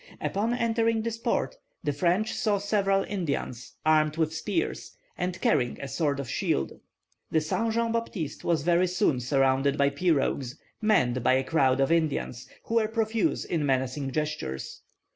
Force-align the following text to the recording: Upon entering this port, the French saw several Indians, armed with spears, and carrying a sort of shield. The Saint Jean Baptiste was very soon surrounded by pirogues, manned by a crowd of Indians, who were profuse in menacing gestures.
Upon 0.19 0.55
entering 0.55 1.03
this 1.03 1.19
port, 1.19 1.57
the 1.83 1.93
French 1.93 2.33
saw 2.33 2.57
several 2.57 3.03
Indians, 3.03 3.75
armed 3.85 4.17
with 4.17 4.33
spears, 4.33 4.97
and 5.15 5.39
carrying 5.41 5.79
a 5.79 5.87
sort 5.87 6.19
of 6.19 6.27
shield. 6.27 6.79
The 7.29 7.39
Saint 7.39 7.73
Jean 7.75 7.91
Baptiste 7.91 8.43
was 8.43 8.63
very 8.63 8.87
soon 8.87 9.19
surrounded 9.19 9.77
by 9.77 9.91
pirogues, 9.91 10.57
manned 10.81 11.21
by 11.23 11.33
a 11.33 11.43
crowd 11.43 11.79
of 11.79 11.91
Indians, 11.91 12.49
who 12.63 12.77
were 12.77 12.87
profuse 12.87 13.45
in 13.45 13.63
menacing 13.63 14.09
gestures. 14.09 14.81